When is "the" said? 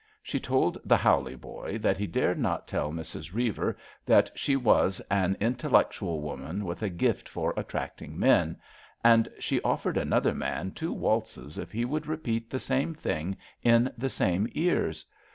0.83-0.97, 12.49-12.59, 13.95-14.09